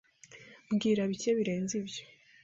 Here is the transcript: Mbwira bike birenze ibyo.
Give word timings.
Mbwira 0.71 1.01
bike 1.11 1.31
birenze 1.37 1.73
ibyo. 1.81 2.03